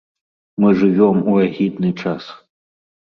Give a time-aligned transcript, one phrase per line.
[0.63, 2.23] Мы жывём у агідны час.